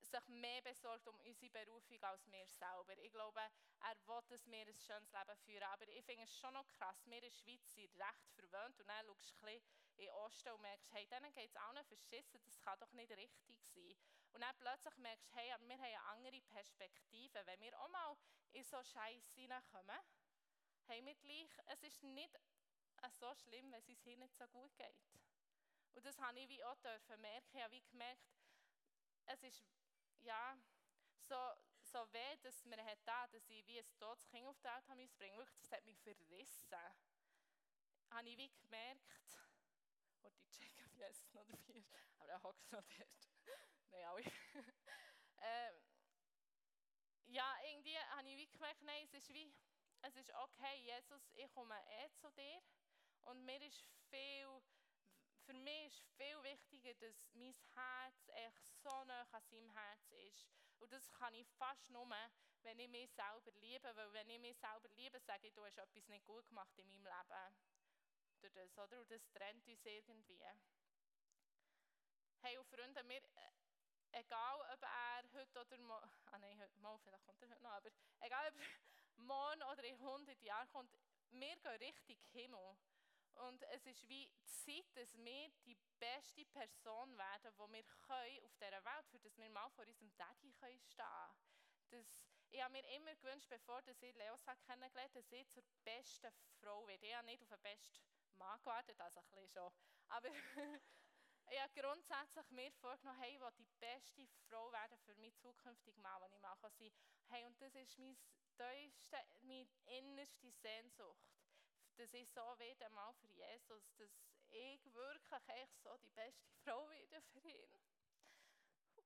[0.00, 2.96] sich mehr besorgt um unsere Berufung als wir selber.
[2.98, 5.62] Ich glaube, er will, dass wir ein schönes Leben führen.
[5.64, 8.86] Aber ich finde es schon noch krass, wir in der Schweiz sind recht verwöhnt und
[8.88, 9.62] dann schaust du ein bisschen
[10.00, 13.10] in Osten und merkst, hey, denen geht es auch noch verschissen, das kann doch nicht
[13.12, 13.94] richtig sein.
[14.32, 17.46] Und dann plötzlich merkst du, hey, wir haben eine andere Perspektive.
[17.46, 18.16] Wenn wir auch mal
[18.52, 19.98] in so Scheiß hineinkommen,
[20.88, 22.38] haben wir gleich, es ist nicht
[23.08, 24.96] so schlimm, wenn es uns hier nicht so gut geht.
[25.94, 27.56] Und das habe ich wie auch dürfen merken.
[27.56, 28.22] Ich habe wie gemerkt,
[29.26, 29.64] es ist,
[30.20, 30.58] ja,
[31.18, 31.36] so,
[31.82, 34.88] so weh, dass mir hat da, dass ich wie ein totes Kind auf die Welt
[34.88, 36.78] haben bringen Wirklich, das hat mich verrissen.
[38.10, 39.40] Habe ich wie gemerkt,
[40.22, 43.28] wollte ich checken, ob es noch dabei ist, aber er hockt noch dort.
[43.90, 44.22] nein, alle.
[45.42, 45.82] ähm,
[47.26, 49.54] ja, irgendwie habe ich wie gemerkt, nein, es ist wie,
[50.02, 52.62] es ist okay, Jesus, ich komme eh zu dir
[53.22, 54.62] und mir ist viel
[55.50, 60.46] für mich ist viel wichtiger, dass mein Herz echt so nah an seinem Herz ist.
[60.78, 62.08] Und das kann ich fast nur,
[62.62, 63.94] wenn ich mich selber liebe.
[63.96, 66.88] Weil wenn ich mich selber liebe, sage ich, du hast etwas nicht gut gemacht in
[66.88, 67.56] meinem Leben.
[68.40, 69.00] Durch das, oder?
[69.00, 70.42] Und das trennt uns irgendwie.
[72.42, 73.52] Hey, und Freunde, wir, äh,
[74.12, 77.72] egal ob er heute oder morgen, ah nein, heute, mal, vielleicht kommt er heute noch,
[77.72, 78.54] aber egal ob
[79.16, 80.96] morgen oder in 100 Jahren kommt,
[81.30, 82.76] wir gehen Richtung Himmel.
[83.34, 88.54] Und es ist wie Zeit, dass wir die beste Person werden, die wir können auf
[88.56, 91.04] dieser Welt, für das wir mal vor unserem Daddy können stehen
[91.90, 92.06] können.
[92.52, 96.86] Ich habe mir immer gewünscht, bevor ich Leosa kennengelernt habe, dass ich zur besten Frau
[96.86, 97.06] werde.
[97.06, 98.00] Ich habe nicht auf den besten
[98.40, 99.72] Mann gewartet, also ein bisschen schon.
[100.08, 100.28] Aber
[101.50, 106.02] ich habe grundsätzlich mir vorgenommen, hey, ich will die beste Frau werden für meinen zukünftigen
[106.02, 106.92] Mann, den ich mal sein
[107.28, 108.18] Hey, und das ist mein
[108.56, 111.30] tiefste, meine innerste Sehnsucht
[112.00, 114.10] dass ich so werde mal für Jesus, dass
[114.50, 117.68] ich wirklich echt so die beste Frau werde für ihn.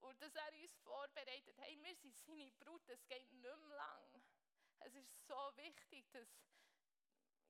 [0.00, 4.22] Und dass er uns vorbereitet, hey, wir sind seine Brut, es geht nicht mehr lang.
[4.80, 6.28] Es ist so wichtig, dass,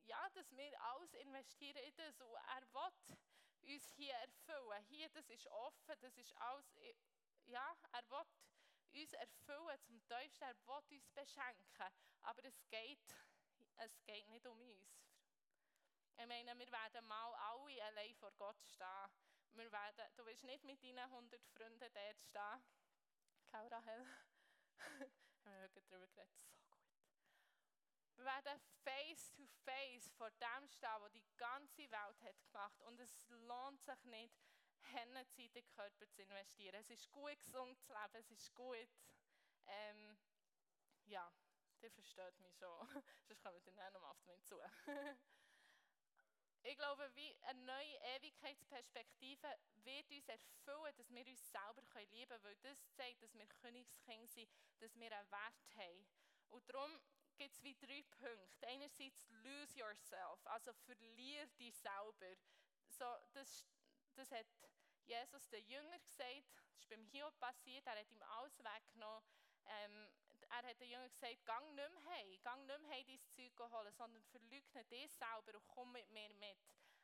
[0.06, 4.84] ja, dass wir alles investieren in das und er will uns hier erfüllen.
[4.88, 6.66] Hier, das ist offen, das ist alles,
[7.46, 8.26] ja, er will
[9.02, 11.92] uns erfüllen zum Teufel, er will uns beschenken.
[12.22, 13.14] Aber es geht,
[13.76, 15.04] es geht nicht um uns.
[16.16, 19.10] Ich meine, wir werden mal alle allein vor Gott stehen.
[19.52, 22.64] Wir werden, du wirst nicht mit deinen 100 Freunden dort stehen.
[23.50, 24.06] Gell, Rahel?
[25.44, 26.73] wir haben darüber geredet, so.
[28.16, 32.80] Wir werden face to face vor dem stehen, was die ganze Welt hat gemacht.
[32.82, 34.34] Und es lohnt sich nicht,
[34.92, 36.74] Hennenzeit in den Körper zu investieren.
[36.76, 38.88] Es ist gut, gesund zu leben, es ist gut.
[39.66, 40.18] Ähm,
[41.06, 41.32] ja,
[41.82, 42.88] der versteht mich schon.
[43.28, 44.58] Sonst kommen wir dann nochmal auf mich zu.
[46.62, 49.48] ich glaube, wie eine neue Ewigkeitsperspektive
[49.82, 54.28] wird uns erfüllen, dass wir uns selber lieben können, weil das zeigt, dass wir Königskind
[54.30, 56.06] sind, dass wir einen Wert haben.
[56.50, 57.00] Und darum
[57.36, 58.66] gibt es wie drei Punkte.
[58.66, 62.34] Einerseits lose yourself, also verlier dich selber.
[62.88, 63.66] So, das,
[64.14, 64.46] das hat
[65.04, 69.24] Jesus den Jünger gesagt, das ist beim Hiob passiert, er hat ihm alles weggenommen.
[69.66, 70.08] Ähm,
[70.50, 73.72] er hat den Jünger gesagt, gang nicht mehr heim, gang nicht mehr heim dein Zeug
[73.72, 76.58] holen, sondern verleugne dich selber und komm mit mir mit.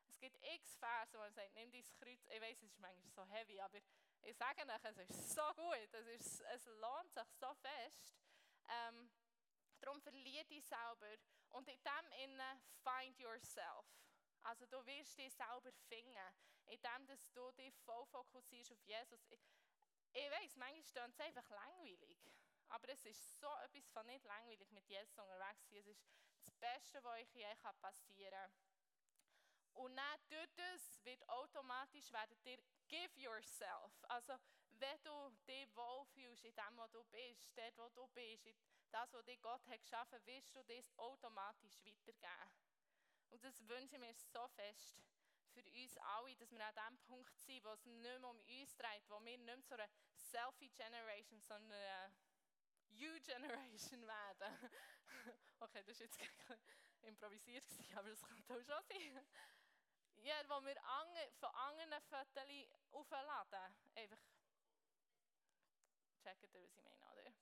[0.09, 2.27] Es gibt x Verse, wo er sagt, nimm dein Kreuz.
[2.29, 3.79] Ich weiß, es ist manchmal so heavy, aber
[4.23, 8.17] ich sage euch, es ist so gut, es, ist, es lohnt sich so fest.
[8.69, 9.11] Ähm,
[9.81, 11.17] darum verlier dich selber
[11.51, 13.87] und in dem innen find yourself.
[14.43, 16.35] Also du wirst dich selber finden,
[16.67, 19.27] indem dass du dich voll fokussierst auf Jesus.
[19.31, 19.41] Ich,
[20.13, 22.19] ich weiß, manchmal ist es einfach langweilig.
[22.69, 25.79] Aber es ist so etwas von nicht langweilig mit Jesus unterwegs sein.
[25.79, 26.05] Es ist
[26.39, 27.47] das Beste, was euch je
[27.81, 28.53] passieren kann.
[29.73, 33.93] Und dann durch das wird automatisch werdet ihr give yourself.
[34.09, 34.35] Also
[34.81, 38.55] wenn du dich wohlfühlst in dem, wo du bist, dort, wo du bist, in
[38.91, 42.51] das, was dich Gott hat geschaffen, wirst du das automatisch weitergeben.
[43.31, 45.01] Und das wünsche ich mir so fest
[45.53, 48.77] für uns alle, dass wir an dem Punkt sind, wo es nicht mehr um uns
[48.77, 52.15] dreht, wo wir nicht mehr zu einer Selfie-Generation, sondern eine
[52.89, 54.71] You-Generation werden.
[55.61, 56.21] okay, das war jetzt
[57.03, 57.65] improvisiert,
[57.97, 59.27] aber das kann auch schon sein.
[60.23, 60.77] Ja, wo wir
[61.39, 62.45] von anderen Fotos
[62.91, 63.75] aufladen.
[63.95, 64.30] Einfach
[66.21, 67.33] checken, was ich meine, oder?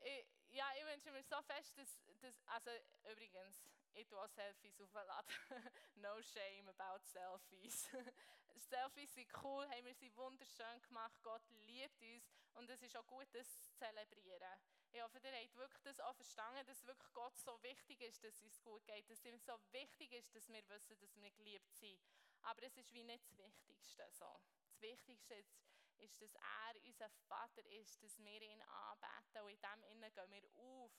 [0.00, 2.70] ich, ja, ich wünsche mir so fest, dass, dass also
[3.10, 5.34] übrigens, ich tue auch Selfies aufladen.
[5.96, 7.88] no shame about Selfies.
[8.56, 13.06] Selfies sind cool, haben wir sie wunderschön gemacht, Gott liebt uns und es ist auch
[13.06, 14.60] gut, das zu zelebrieren.
[14.92, 18.34] Ich hoffe, ihr habt wirklich das auch verstanden, dass wirklich Gott so wichtig ist, dass
[18.36, 21.72] es uns gut geht, dass ihm so wichtig ist, dass wir wissen, dass wir geliebt
[21.72, 22.00] sind.
[22.42, 24.38] Aber es ist wie nicht das Wichtigste so.
[24.84, 25.56] Wichtigste ist,
[25.98, 30.30] ist, dass er unser Vater ist, dass wir ihn anbeten und in dem Innen gehen
[30.30, 30.92] wir auf,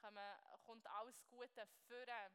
[0.00, 2.32] kommen, kommt alles Gute führen.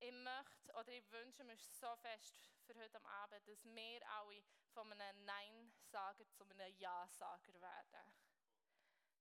[0.00, 4.92] Ich möchte oder ich wünsche mir so fest für heute Abend, dass wir alle von
[4.92, 8.14] einem Nein-Sager zu einem Ja-Sager werden.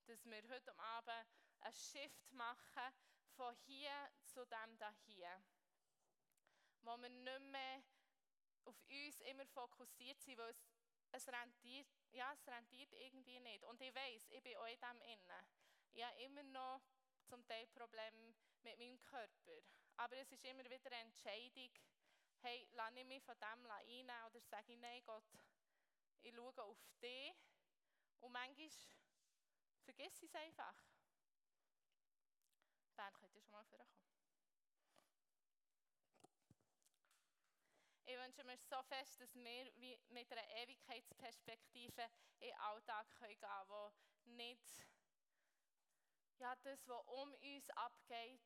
[0.06, 1.28] Dass wir heute Abend
[1.62, 2.94] einen Shift machen
[3.36, 5.44] von hier zu dem da hier.
[6.82, 7.84] Wo wir nicht mehr
[8.68, 10.68] auf uns immer fokussiert sind, weil es,
[11.12, 13.64] es, rentiert, ja, es rentiert irgendwie nicht.
[13.64, 15.48] Und ich weiß, ich bin auch in dem innen.
[15.94, 16.82] Ich habe immer noch
[17.26, 19.62] zum Teil Probleme mit meinem Körper.
[19.98, 21.72] Aber es ist immer wieder eine Entscheidung,
[22.42, 25.26] hey, lasse ich mich von dem einnehmen oder sage ich, nein Gott,
[26.22, 27.34] ich schaue auf dich
[28.20, 28.70] und manchmal
[29.84, 30.76] vergesse ich es einfach.
[32.96, 34.17] Bernd, könnt ihr schon mal vorkommen?
[38.28, 39.72] Ich wünsche mir so fest, dass wir
[40.10, 42.02] mit einer Ewigkeitsperspektive
[42.40, 43.94] in den Alltag gehen können, wo
[44.26, 44.86] nicht
[46.38, 48.42] ja, das, was um uns abgeht,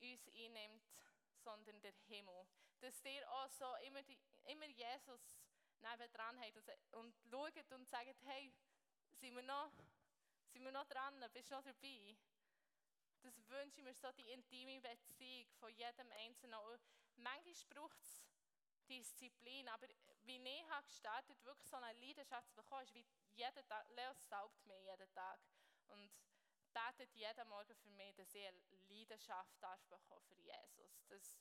[0.00, 0.84] uns einnimmt,
[1.42, 2.46] sondern der Himmel.
[2.80, 5.40] Dass ihr auch so immer, die, immer Jesus
[5.80, 8.52] nebendran habt und, und schaut und sagt, hey,
[9.12, 9.72] sind wir, noch,
[10.52, 12.18] sind wir noch dran, bist du noch dabei?
[13.22, 16.60] Das wünsche ich mir so, die intime Beziehung von jedem Einzelnen.
[16.60, 16.80] Und
[17.16, 18.31] manchmal braucht es
[18.92, 19.68] Disziplin.
[19.68, 19.88] Aber
[20.24, 24.12] wie ich habe gestartet wirklich so eine Leidenschaft zu bekommen, ist wie jeden Tag, Leo
[24.14, 25.40] saugt mir jeden Tag
[25.88, 26.10] und
[26.72, 31.04] betet jeden Morgen für mich, dass ich eine Leidenschaft darf bekommen für Jesus.
[31.08, 31.40] Dass,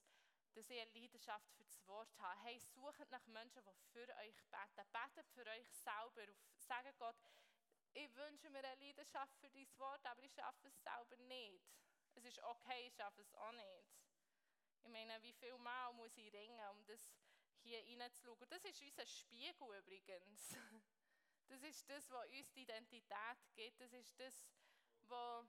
[0.53, 2.39] dass ich eine Leidenschaft für das Wort habe.
[2.41, 4.87] Hey, sucht nach Menschen, die für euch beten.
[4.91, 6.33] Betet für euch selber.
[6.55, 7.15] Sagt Gott,
[7.93, 11.65] ich wünsche mir eine Leidenschaft für dein Wort, aber ich schaffe es selber nicht.
[12.13, 13.85] Es ist okay, ich schaffe es auch nicht.
[14.83, 17.13] Ich meine, wie viel Mal muss ich ringen, um das
[17.63, 18.49] hier reinzuschauen?
[18.49, 20.55] Das ist unser Spiegel übrigens.
[21.47, 23.81] Das ist das, was uns die Identität gibt.
[23.81, 24.47] Das ist das,
[25.01, 25.45] was,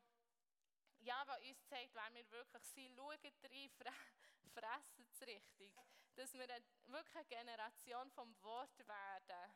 [0.99, 2.97] ja, was uns zeigt, wer wir wirklich sind.
[2.97, 3.71] Schaut rein,
[4.53, 5.73] fressen es richtig.
[6.17, 9.55] Dass wir eine, wirklich eine Generation vom Wort werden.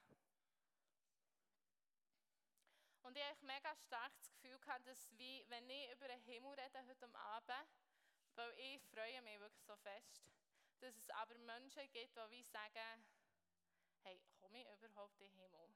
[3.03, 6.55] Und ich habe mega stark das Gefühl gehabt, dass wie, wenn ich über den Himmel
[6.55, 7.69] rede heute Abend,
[8.35, 10.23] weil ich freue mich wirklich so fest,
[10.81, 13.07] dass es aber Menschen gibt, die wie sagen,
[14.03, 15.75] hey, komme ich überhaupt in den Himmel?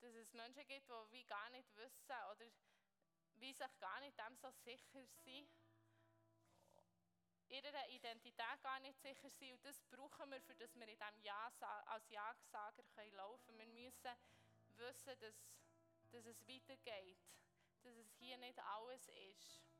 [0.00, 2.46] Dass es Menschen gibt, die wie gar nicht wissen oder
[3.36, 5.48] wie sich gar nicht dem so sicher sind,
[7.48, 9.52] ihrer Identität gar nicht sicher sind.
[9.52, 11.52] Und das brauchen wir, für dass wir in diesem ja
[11.86, 12.82] als Ja-Sager
[13.12, 13.74] laufen können.
[13.74, 14.16] Wir müssen
[14.76, 15.46] wissen, dass,
[16.10, 17.18] dass es weitergeht,
[17.82, 19.73] dass es hier nicht alles ist.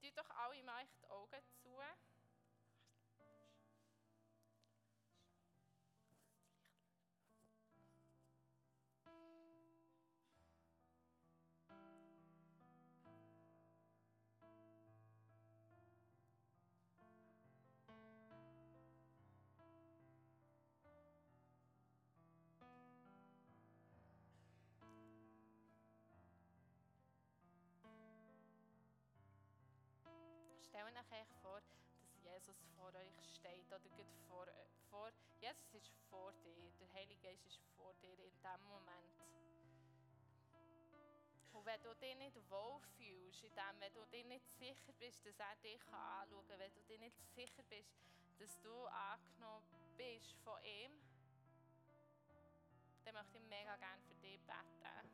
[0.00, 1.76] Tut doch alle mal die Augen zu.
[30.68, 33.80] Stell euch vor, dass Jesus vor euch steht oder
[34.28, 34.46] vor,
[34.90, 39.16] vor, Jesus ist vor dir, der Heilige Geist ist vor dir in diesem Moment.
[41.54, 45.38] Und wenn du dich nicht wohlfühlst, in dem, wenn du dich nicht sicher bist, dass
[45.38, 47.96] er dich anschauen kann, wenn du dich nicht sicher bist,
[48.38, 49.64] dass du angenommen
[49.96, 50.92] bist von ihm,
[53.04, 55.10] dann möchte ich mega gerne für dich beten.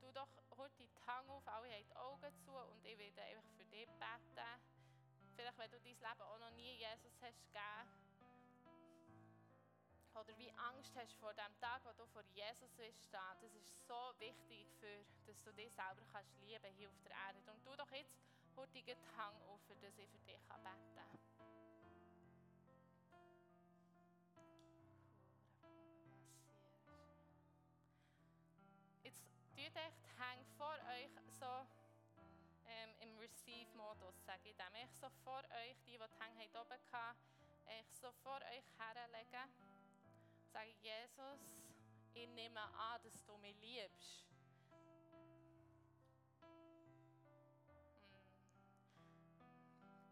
[0.00, 3.55] Du doch heute die Hand auf, alle haben die Augen zu und ich werde einfach
[3.76, 4.48] dich beten.
[5.36, 8.06] Vielleicht, wenn du dein Leben auch noch nie Jesus hast gegeben
[10.14, 13.36] oder wie Angst hast vor dem Tag, wo du vor Jesus wirst stehen.
[13.42, 17.38] Das ist so wichtig, für, dass du dich selber kannst lieben hier auf der Erde.
[17.50, 18.16] Und du doch jetzt
[18.56, 21.18] heute die Hand auf, dass ich für dich beten kann.
[29.02, 31.75] Jetzt tut euch die Hände vor euch so
[33.26, 34.74] Receive-Modus, sage ich dem.
[34.84, 37.18] Ich so vor euch, die, die die Hände oben hatten,
[37.80, 39.50] ich so vor euch herlegen.
[40.52, 41.40] Sage Jesus,
[42.14, 44.24] ich nehme an, dass du mich liebst.
[46.40, 46.86] Hm.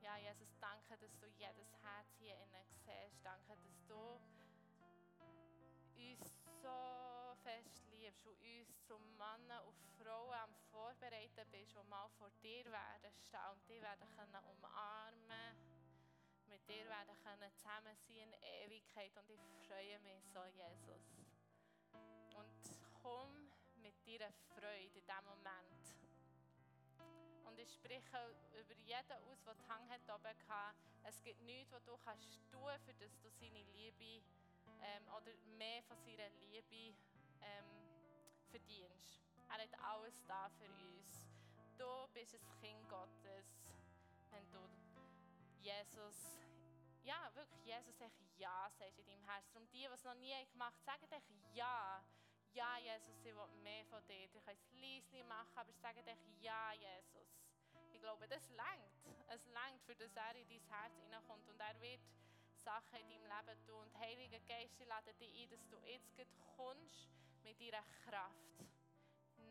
[0.02, 3.24] Ja, Jesus, danke, dass du jedes Herz hier innen siehst.
[3.24, 4.20] Danke, dass du
[5.94, 9.93] uns so fest liebst und uns zu Männern und
[11.04, 15.56] Vorbereiten bist, die mal vor dir werden stehen und die werden können umarmen
[16.46, 18.32] mit dir werden können zusammen sein in
[18.64, 21.12] Ewigkeit und ich freue mich so, Jesus.
[22.34, 23.50] Und komm
[23.82, 25.84] mit deiner Freude in diesem Moment.
[27.44, 30.78] Und ich spreche über jeden aus, der die Hang hat oben hatte.
[31.02, 34.24] Es gibt nichts, was du kannst tun, für das du seine Liebe
[34.80, 36.96] ähm, oder mehr von seiner Liebe
[37.42, 37.66] ähm,
[38.50, 39.23] verdienst.
[39.56, 41.28] Er hat alles da für uns.
[41.78, 43.46] Du bist ein Kind Gottes,
[44.30, 44.58] wenn du
[45.60, 46.40] Jesus,
[47.04, 49.54] ja, wirklich Jesus echt Ja sagst in deinem Herzen.
[49.54, 52.02] Darum die, die es noch nie gemacht haben, sagen dich Ja.
[52.52, 54.28] Ja, Jesus, ich will mehr von dir.
[54.28, 57.28] Du kannst es leise machen, aber sag dich Ja, Jesus.
[57.92, 59.06] Ich glaube, das langt.
[59.28, 61.48] Es langt, für das er in dein Herz hineinkommt.
[61.48, 62.00] Und er wird
[62.56, 63.86] Sachen in deinem Leben tun.
[63.86, 67.08] Und Heilige Geist, ich lade dich ein, dass du jetzt kommst
[67.44, 68.73] mit deiner Kraft.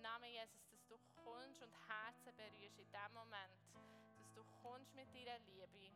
[0.03, 3.53] Im Namen Jesus, dass du kommst und Herzen berührst in dem Moment.
[4.17, 5.67] Dass du kommst mit deiner Liebe.
[5.77, 5.93] Die,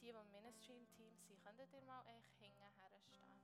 [0.00, 3.42] die im Ministry-Team sind, könntet ihr mal echt hinten herstehen.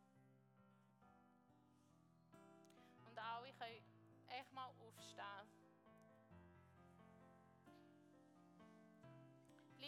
[3.04, 3.82] Und alle können
[4.28, 5.53] echt mal aufstehen.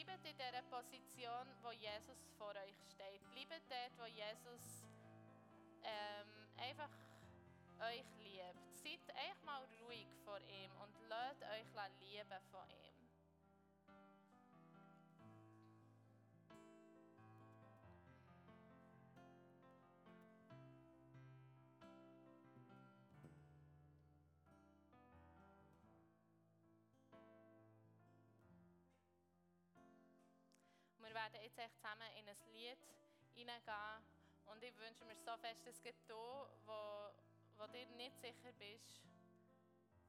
[0.07, 3.21] Bleibt in dieser Position, wo Jesus vor euch steht.
[3.33, 4.87] Bleibt dort, wo Jesus
[5.83, 6.91] ähm, einfach
[7.81, 8.71] euch liebt.
[8.73, 11.67] Seid echt mal ruhig vor ihm und lasst euch
[12.01, 12.96] lieben von ihm.
[31.27, 32.79] werden jetzt echt zusammen in ein Lied
[33.35, 34.07] hineingehen.
[34.47, 37.11] Und ich wünsche mir so fest, es gibt hier, wo,
[37.57, 39.03] wo dir nicht sicher bist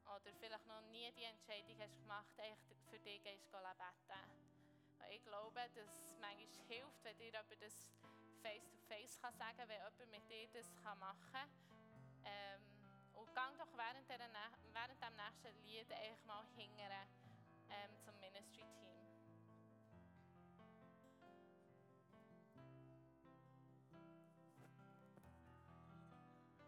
[0.06, 4.30] oder vielleicht noch nie die Entscheidung hast gemacht hast, für dich gehst du beten.
[5.10, 7.90] Ich glaube, dass es manchmal hilft, wenn dir jemand das
[8.42, 11.50] face-to-face -face sagen kann, wenn jemand mit dir das machen kann.
[12.24, 12.62] Ähm,
[13.14, 14.20] und gang doch während, der,
[14.72, 15.90] während dem nächsten Lied
[16.26, 17.08] mal hingern,
[17.70, 18.17] ähm, zum